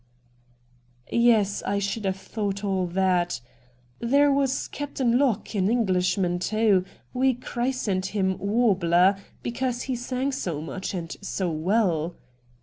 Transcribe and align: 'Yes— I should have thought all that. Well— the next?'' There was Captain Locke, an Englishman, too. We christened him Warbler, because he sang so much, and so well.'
'Yes— 1.11 1.61
I 1.67 1.77
should 1.77 2.05
have 2.05 2.17
thought 2.17 2.63
all 2.63 2.87
that. 2.87 3.39
Well— 3.39 3.49
the 3.99 4.05
next?'' 4.07 4.11
There 4.17 4.31
was 4.31 4.67
Captain 4.67 5.19
Locke, 5.19 5.53
an 5.53 5.69
Englishman, 5.69 6.39
too. 6.39 6.85
We 7.13 7.35
christened 7.35 8.07
him 8.07 8.39
Warbler, 8.39 9.17
because 9.43 9.83
he 9.83 9.95
sang 9.95 10.31
so 10.31 10.59
much, 10.59 10.95
and 10.95 11.15
so 11.21 11.51
well.' 11.51 12.15